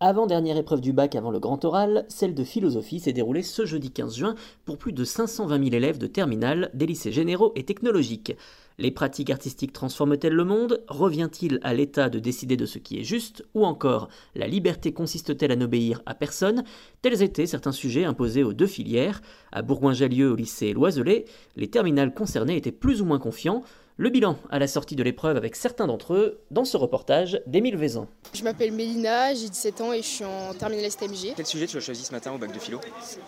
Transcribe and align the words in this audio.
Avant-dernière 0.00 0.56
épreuve 0.56 0.80
du 0.80 0.92
bac 0.92 1.16
avant 1.16 1.32
le 1.32 1.40
grand 1.40 1.64
oral, 1.64 2.04
celle 2.08 2.32
de 2.32 2.44
philosophie 2.44 3.00
s'est 3.00 3.12
déroulée 3.12 3.42
ce 3.42 3.66
jeudi 3.66 3.90
15 3.90 4.16
juin 4.16 4.34
pour 4.64 4.78
plus 4.78 4.92
de 4.92 5.02
520 5.02 5.58
000 5.58 5.74
élèves 5.74 5.98
de 5.98 6.06
terminale 6.06 6.70
des 6.72 6.86
lycées 6.86 7.10
généraux 7.10 7.50
et 7.56 7.64
technologiques. 7.64 8.36
Les 8.78 8.92
pratiques 8.92 9.30
artistiques 9.30 9.72
transforment-elles 9.72 10.34
le 10.34 10.44
monde? 10.44 10.84
Revient-il 10.86 11.58
à 11.64 11.74
l'État 11.74 12.08
de 12.10 12.20
décider 12.20 12.56
de 12.56 12.64
ce 12.64 12.78
qui 12.78 13.00
est 13.00 13.02
juste 13.02 13.44
Ou 13.54 13.66
encore, 13.66 14.08
la 14.36 14.46
liberté 14.46 14.92
consiste-t-elle 14.92 15.50
à 15.50 15.56
n'obéir 15.56 16.00
à 16.06 16.14
personne? 16.14 16.62
Tels 17.02 17.24
étaient 17.24 17.46
certains 17.46 17.72
sujets 17.72 18.04
imposés 18.04 18.44
aux 18.44 18.52
deux 18.52 18.68
filières. 18.68 19.20
À 19.50 19.62
Bourgoin-Jallieu, 19.62 20.30
au 20.30 20.36
lycée 20.36 20.74
Loiselet, 20.74 21.24
les 21.56 21.70
terminales 21.70 22.14
concernées 22.14 22.56
étaient 22.56 22.70
plus 22.70 23.02
ou 23.02 23.04
moins 23.04 23.18
confiants. 23.18 23.64
Le 24.00 24.10
bilan 24.10 24.36
à 24.48 24.60
la 24.60 24.68
sortie 24.68 24.94
de 24.94 25.02
l'épreuve 25.02 25.36
avec 25.36 25.56
certains 25.56 25.88
d'entre 25.88 26.14
eux 26.14 26.40
dans 26.52 26.64
ce 26.64 26.76
reportage 26.76 27.42
d'Émile 27.48 27.76
Vézan. 27.76 28.06
Je 28.32 28.44
m'appelle 28.44 28.70
Mélina, 28.70 29.34
j'ai 29.34 29.48
17 29.48 29.80
ans 29.80 29.92
et 29.92 30.02
je 30.02 30.06
suis 30.06 30.24
en 30.24 30.54
terminale 30.54 30.88
STMG. 30.88 31.32
Quel 31.34 31.46
sujet 31.46 31.66
tu 31.66 31.76
as 31.78 31.80
choisi 31.80 32.04
ce 32.04 32.12
matin 32.12 32.30
au 32.32 32.38
bac 32.38 32.54
de 32.54 32.60
philo? 32.60 32.78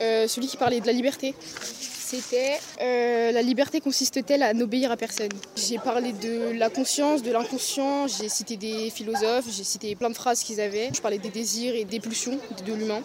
Euh, 0.00 0.28
Celui 0.28 0.46
qui 0.46 0.56
parlait 0.56 0.80
de 0.80 0.86
la 0.86 0.92
liberté. 0.92 1.34
C'était 1.40 2.56
euh, 2.80 3.32
la 3.32 3.42
liberté 3.42 3.80
consiste-t-elle 3.80 4.44
à 4.44 4.54
n'obéir 4.54 4.92
à 4.92 4.96
personne? 4.96 5.30
J'ai 5.56 5.78
parlé 5.78 6.12
de 6.12 6.56
la 6.56 6.70
conscience, 6.70 7.24
de 7.24 7.32
l'inconscient, 7.32 8.06
j'ai 8.06 8.28
cité 8.28 8.56
des 8.56 8.90
philosophes, 8.90 9.46
j'ai 9.50 9.64
cité 9.64 9.96
plein 9.96 10.10
de 10.10 10.14
phrases 10.14 10.44
qu'ils 10.44 10.60
avaient. 10.60 10.90
Je 10.94 11.00
parlais 11.00 11.18
des 11.18 11.30
désirs 11.30 11.74
et 11.74 11.84
des 11.84 11.98
pulsions 11.98 12.38
de 12.64 12.72
l'humain. 12.74 13.00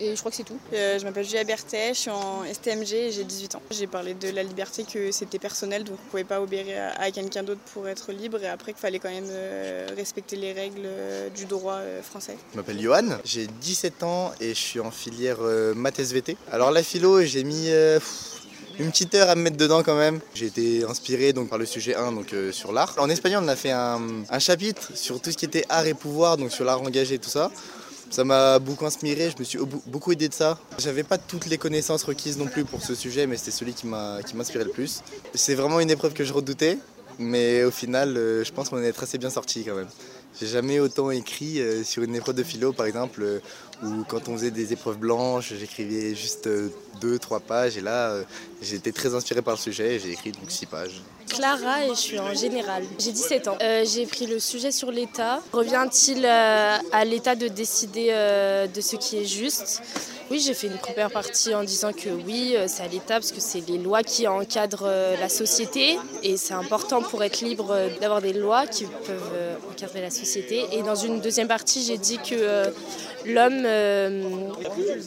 Et 0.00 0.14
je 0.14 0.20
crois 0.20 0.30
que 0.30 0.36
c'est 0.36 0.44
tout. 0.44 0.58
Euh, 0.72 0.98
je 0.98 1.04
m'appelle 1.04 1.24
Julia 1.24 1.44
Berthet, 1.44 1.94
je 1.94 2.00
suis 2.00 2.10
en 2.10 2.44
STMG 2.44 2.92
et 2.92 3.12
j'ai 3.12 3.24
18 3.24 3.54
ans. 3.54 3.62
J'ai 3.70 3.86
parlé 3.86 4.14
de 4.14 4.28
la 4.30 4.42
liberté, 4.42 4.84
que 4.84 5.10
c'était 5.10 5.38
personnel, 5.38 5.84
donc 5.84 5.96
on 5.98 6.04
ne 6.04 6.10
pouvait 6.10 6.24
pas 6.24 6.40
obéir 6.40 6.66
à, 6.96 7.10
quelqu'un 7.10 7.42
d'autre 7.42 7.60
pour 7.72 7.88
être 7.88 8.12
libre 8.12 8.42
et 8.42 8.48
après 8.48 8.72
qu'il 8.72 8.80
fallait 8.80 8.98
quand 8.98 9.10
même 9.10 9.28
euh, 9.28 9.88
respecter 9.96 10.36
les 10.36 10.52
règles 10.52 10.82
euh, 10.84 11.28
du 11.30 11.46
droit 11.46 11.78
français. 12.02 12.36
Je 12.52 12.56
m'appelle 12.56 12.80
Johan, 12.80 13.18
j'ai 13.24 13.46
17 13.46 14.02
ans 14.02 14.32
et 14.40 14.50
je 14.50 14.60
suis 14.60 14.80
en 14.80 14.90
filière 14.90 15.38
maths 15.74 15.98
SVT. 15.98 16.36
Alors 16.52 16.70
la 16.70 16.82
philo, 16.82 17.22
j'ai 17.22 17.44
mis 17.44 17.70
une 18.78 18.90
petite 18.90 19.14
heure 19.14 19.30
à 19.30 19.34
me 19.34 19.42
mettre 19.42 19.56
dedans 19.56 19.82
quand 19.82 19.96
même. 19.96 20.20
J'ai 20.34 20.46
été 20.46 20.84
inspiré 20.84 21.32
donc 21.32 21.48
par 21.48 21.58
le 21.58 21.66
sujet 21.66 21.94
1 21.94 22.12
donc 22.12 22.34
sur 22.52 22.72
l'art. 22.72 22.94
En 22.98 23.08
espagnol, 23.08 23.42
on 23.44 23.48
a 23.48 23.56
fait 23.56 23.70
un, 23.70 24.00
un, 24.28 24.38
chapitre 24.38 24.90
sur 24.94 25.20
tout 25.20 25.30
ce 25.30 25.36
qui 25.36 25.46
était 25.46 25.64
art 25.68 25.86
et 25.86 25.94
pouvoir, 25.94 26.36
donc 26.36 26.52
sur 26.52 26.64
l'art 26.64 26.82
engagé 26.82 27.14
et 27.14 27.18
tout 27.18 27.30
ça. 27.30 27.50
Ça 28.10 28.24
m'a 28.24 28.58
beaucoup 28.58 28.86
inspiré, 28.86 29.30
je 29.30 29.38
me 29.38 29.44
suis 29.44 29.58
beaucoup 29.86 30.12
aidé 30.12 30.28
de 30.28 30.34
ça. 30.34 30.58
J'avais 30.78 31.02
pas 31.02 31.18
toutes 31.18 31.46
les 31.46 31.58
connaissances 31.58 32.04
requises 32.04 32.38
non 32.38 32.46
plus 32.46 32.64
pour 32.64 32.82
ce 32.82 32.94
sujet, 32.94 33.26
mais 33.26 33.36
c'était 33.36 33.50
celui 33.50 33.74
qui 33.74 33.86
m'a 33.86 34.18
inspiré 34.38 34.64
le 34.64 34.70
plus. 34.70 35.02
C'est 35.34 35.54
vraiment 35.54 35.80
une 35.80 35.90
épreuve 35.90 36.14
que 36.14 36.24
je 36.24 36.32
redoutais, 36.32 36.78
mais 37.18 37.64
au 37.64 37.70
final, 37.70 38.16
euh, 38.16 38.44
je 38.44 38.52
pense 38.52 38.68
qu'on 38.68 38.82
est 38.82 39.02
assez 39.02 39.18
bien 39.18 39.30
sorti 39.30 39.64
quand 39.64 39.74
même. 39.74 39.88
J'ai 40.38 40.46
jamais 40.46 40.80
autant 40.80 41.10
écrit 41.10 41.60
euh, 41.60 41.82
sur 41.82 42.02
une 42.02 42.14
épreuve 42.14 42.34
de 42.34 42.42
philo, 42.42 42.72
par 42.72 42.86
exemple, 42.86 43.22
euh, 43.22 43.38
où 43.82 44.04
quand 44.04 44.28
on 44.28 44.36
faisait 44.36 44.50
des 44.50 44.72
épreuves 44.72 44.98
blanches, 44.98 45.54
j'écrivais 45.58 46.14
juste 46.14 46.48
deux, 47.00 47.18
trois 47.18 47.40
pages, 47.40 47.78
et 47.78 47.80
là, 47.80 48.20
été 48.60 48.92
très 48.92 49.14
inspiré 49.14 49.40
par 49.40 49.54
le 49.54 49.60
sujet, 49.60 49.94
et 49.94 49.98
j'ai 49.98 50.12
écrit 50.12 50.32
donc 50.32 50.50
six 50.50 50.66
pages. 50.66 51.02
Clara 51.28 51.84
et 51.84 51.88
je 51.90 51.94
suis 51.94 52.18
en 52.18 52.34
général. 52.34 52.84
J'ai 52.98 53.12
17 53.12 53.48
ans. 53.48 53.58
j'ai 53.60 54.06
pris 54.06 54.26
le 54.26 54.38
sujet 54.38 54.70
sur 54.70 54.92
l'État. 54.92 55.42
Revient-il 55.52 56.24
à 56.24 57.04
l'État 57.04 57.34
de 57.34 57.48
décider 57.48 58.08
de 58.74 58.80
ce 58.80 58.96
qui 58.96 59.18
est 59.18 59.26
juste? 59.26 59.82
Oui, 60.30 60.40
j'ai 60.40 60.54
fait 60.54 60.66
une 60.66 60.78
première 60.78 61.10
partie 61.10 61.54
en 61.54 61.62
disant 61.62 61.92
que 61.92 62.08
oui, 62.08 62.54
euh, 62.56 62.64
c'est 62.66 62.82
à 62.82 62.88
l'État 62.88 63.14
parce 63.14 63.30
que 63.30 63.40
c'est 63.40 63.66
les 63.68 63.78
lois 63.78 64.02
qui 64.02 64.26
encadrent 64.26 64.86
euh, 64.86 65.16
la 65.20 65.28
société 65.28 65.98
et 66.24 66.36
c'est 66.36 66.54
important 66.54 67.00
pour 67.00 67.22
être 67.22 67.42
libre 67.42 67.70
euh, 67.70 67.88
d'avoir 68.00 68.20
des 68.20 68.32
lois 68.32 68.66
qui 68.66 68.86
peuvent 69.06 69.58
encadrer 69.70 70.00
la 70.00 70.10
société. 70.10 70.64
Et 70.72 70.82
dans 70.82 70.96
une 70.96 71.20
deuxième 71.20 71.46
partie, 71.46 71.82
j'ai 71.84 71.98
dit 71.98 72.18
que 72.18 72.72
l'homme, 73.24 73.66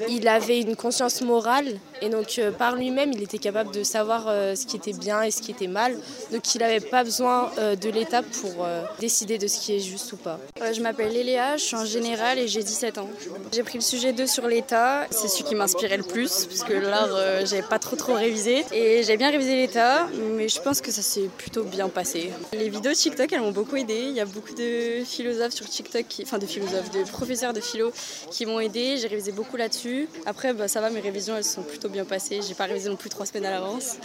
il 0.09 0.27
avait 0.27 0.61
une 0.61 0.75
conscience 0.75 1.21
morale 1.21 1.67
et 2.01 2.09
donc 2.09 2.39
par 2.57 2.75
lui-même, 2.75 3.11
il 3.13 3.23
était 3.23 3.37
capable 3.37 3.71
de 3.71 3.83
savoir 3.83 4.25
ce 4.25 4.65
qui 4.65 4.77
était 4.77 4.93
bien 4.93 5.21
et 5.21 5.31
ce 5.31 5.41
qui 5.41 5.51
était 5.51 5.67
mal. 5.67 5.95
Donc 6.31 6.53
il 6.55 6.59
n'avait 6.59 6.79
pas 6.79 7.03
besoin 7.03 7.51
de 7.57 7.89
l'État 7.89 8.21
pour 8.21 8.67
décider 8.99 9.37
de 9.37 9.47
ce 9.47 9.59
qui 9.59 9.75
est 9.75 9.79
juste 9.79 10.13
ou 10.13 10.17
pas. 10.17 10.39
je 10.71 10.81
m'appelle 10.81 11.11
Léléa, 11.11 11.57
je 11.57 11.63
suis 11.63 11.75
en 11.75 11.85
général 11.85 12.39
et 12.39 12.47
j'ai 12.47 12.63
17 12.63 12.97
ans. 12.97 13.09
J'ai 13.53 13.63
pris 13.63 13.77
le 13.77 13.83
sujet 13.83 14.13
2 14.13 14.27
sur 14.27 14.47
l'État 14.47 15.08
c'est 15.11 15.27
celui 15.27 15.43
qui 15.43 15.55
m'inspirait 15.55 15.97
le 15.97 16.03
plus, 16.03 16.45
parce 16.45 16.63
que 16.63 16.73
l'art, 16.73 17.09
euh, 17.13 17.45
j'avais 17.45 17.61
pas 17.61 17.79
trop 17.79 17.95
trop 17.95 18.13
révisé. 18.13 18.65
Et 18.71 19.03
j'ai 19.03 19.17
bien 19.17 19.31
révisé 19.31 19.55
l'état, 19.55 20.07
mais 20.35 20.47
je 20.47 20.61
pense 20.61 20.81
que 20.81 20.91
ça 20.91 21.01
s'est 21.01 21.29
plutôt 21.37 21.63
bien 21.63 21.89
passé. 21.89 22.31
Les 22.53 22.69
vidéos 22.69 22.93
TikTok, 22.93 23.31
elles 23.31 23.41
m'ont 23.41 23.51
beaucoup 23.51 23.75
aidé. 23.75 24.05
Il 24.09 24.15
y 24.15 24.19
a 24.19 24.25
beaucoup 24.25 24.53
de 24.53 25.03
philosophes 25.03 25.53
sur 25.53 25.67
TikTok, 25.67 26.05
enfin 26.23 26.37
de 26.37 26.45
philosophes, 26.45 26.91
de 26.91 27.03
professeurs 27.09 27.53
de 27.53 27.61
philo 27.61 27.91
qui 28.31 28.45
m'ont 28.45 28.59
aidé. 28.59 28.97
J'ai 28.97 29.07
révisé 29.07 29.31
beaucoup 29.31 29.57
là-dessus. 29.57 30.07
Après, 30.25 30.53
bah, 30.53 30.67
ça 30.67 30.81
va, 30.81 30.89
mes 30.89 30.99
révisions, 30.99 31.35
elles 31.35 31.43
sont 31.43 31.63
plutôt 31.63 31.89
bien 31.89 32.05
passées. 32.05 32.39
J'ai 32.47 32.53
pas 32.53 32.65
révisé 32.65 32.89
non 32.89 32.95
plus 32.95 33.09
trois 33.09 33.25
semaines 33.25 33.45
à 33.45 33.51
l'avance. 33.51 33.97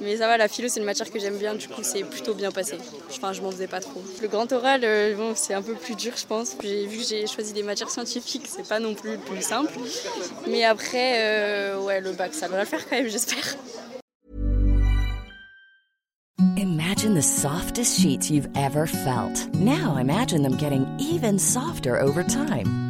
Mais 0.00 0.16
ça 0.18 0.26
va, 0.26 0.36
la 0.36 0.48
philo, 0.48 0.68
c'est 0.68 0.80
une 0.80 0.86
matière 0.86 1.10
que 1.10 1.18
j'aime 1.18 1.36
bien, 1.36 1.54
du 1.54 1.68
coup, 1.68 1.82
c'est 1.82 2.02
plutôt 2.04 2.34
bien 2.34 2.50
passé. 2.50 2.76
Enfin, 3.10 3.32
je 3.32 3.40
m'en 3.40 3.50
faisais 3.50 3.66
pas 3.66 3.80
trop. 3.80 4.02
Le 4.20 4.28
grand 4.28 4.50
oral, 4.52 4.82
euh, 4.84 5.14
bon, 5.16 5.32
c'est 5.34 5.54
un 5.54 5.62
peu 5.62 5.74
plus 5.74 5.94
dur, 5.94 6.12
je 6.16 6.26
pense. 6.26 6.56
J'ai 6.62 6.86
vu 6.86 6.98
que 6.98 7.04
j'ai 7.04 7.26
choisi 7.26 7.52
des 7.52 7.62
matières 7.62 7.90
scientifiques, 7.90 8.46
c'est 8.48 8.66
pas 8.66 8.80
non 8.80 8.94
plus 8.94 9.12
le 9.12 9.18
plus 9.18 9.42
simple. 9.42 9.72
Mais 10.50 10.64
après, 10.64 11.14
euh, 11.16 11.80
ouais, 11.82 12.00
le 12.00 12.12
bac, 12.12 12.34
ça 12.34 12.48
va 12.48 12.58
le 12.58 12.64
faire 12.64 12.80
quand 12.88 12.96
même, 12.96 13.08
j'espère. 13.08 13.56
Imagine 16.56 17.14
the 17.14 17.22
softest 17.22 18.00
sheets 18.00 18.30
you've 18.30 18.48
ever 18.56 18.86
felt. 18.86 19.48
Now 19.54 19.96
imagine 19.96 20.42
them 20.42 20.56
getting 20.56 20.86
even 20.98 21.38
softer 21.38 22.00
over 22.00 22.24
time. 22.24 22.89